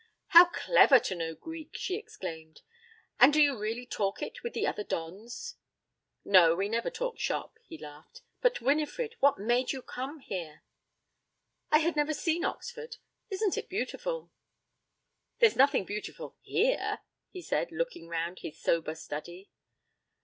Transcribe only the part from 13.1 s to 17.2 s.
Isn't it beautiful?' 'There's nothing beautiful here,'